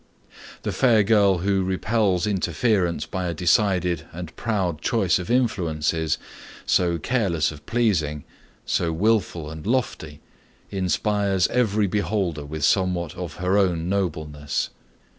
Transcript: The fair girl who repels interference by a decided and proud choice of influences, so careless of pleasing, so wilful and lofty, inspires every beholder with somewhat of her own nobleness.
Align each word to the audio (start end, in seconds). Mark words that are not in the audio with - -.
The 0.63 0.71
fair 0.71 1.03
girl 1.03 1.37
who 1.45 1.61
repels 1.63 2.25
interference 2.25 3.05
by 3.05 3.27
a 3.27 3.35
decided 3.35 4.05
and 4.11 4.35
proud 4.35 4.81
choice 4.81 5.19
of 5.19 5.29
influences, 5.29 6.17
so 6.65 6.97
careless 6.97 7.51
of 7.51 7.63
pleasing, 7.67 8.23
so 8.65 8.91
wilful 8.91 9.51
and 9.51 9.63
lofty, 9.67 10.19
inspires 10.71 11.45
every 11.49 11.85
beholder 11.85 12.45
with 12.45 12.63
somewhat 12.65 13.15
of 13.15 13.35
her 13.35 13.59
own 13.59 13.89
nobleness. 13.89 14.71